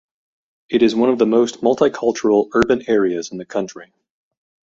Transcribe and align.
It 0.67 0.81
is 0.81 0.95
one 0.95 1.09
of 1.11 1.19
the 1.19 1.27
most 1.27 1.61
multicultural 1.61 2.49
urban 2.55 2.89
areas 2.89 3.31
in 3.31 3.37
the 3.37 3.45
country. 3.45 3.93